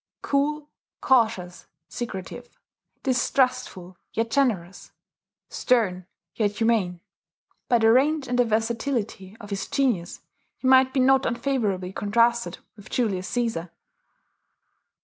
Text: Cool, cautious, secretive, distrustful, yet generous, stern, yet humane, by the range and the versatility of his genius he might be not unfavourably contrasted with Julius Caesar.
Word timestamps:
Cool, 0.23 0.67
cautious, 0.99 1.67
secretive, 1.87 2.59
distrustful, 3.03 3.97
yet 4.13 4.31
generous, 4.31 4.91
stern, 5.47 6.07
yet 6.33 6.53
humane, 6.57 7.01
by 7.69 7.77
the 7.77 7.91
range 7.91 8.27
and 8.27 8.39
the 8.39 8.43
versatility 8.45 9.37
of 9.39 9.51
his 9.51 9.67
genius 9.67 10.21
he 10.57 10.67
might 10.67 10.91
be 10.91 10.99
not 10.99 11.27
unfavourably 11.27 11.93
contrasted 11.93 12.57
with 12.75 12.89
Julius 12.89 13.27
Caesar. 13.27 13.69